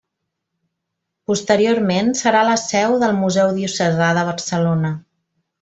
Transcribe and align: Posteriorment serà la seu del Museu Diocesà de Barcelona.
Posteriorment 1.31 2.09
serà 2.21 2.41
la 2.49 2.57
seu 2.63 2.97
del 3.07 3.15
Museu 3.21 3.55
Diocesà 3.61 4.11
de 4.21 4.29
Barcelona. 4.31 4.95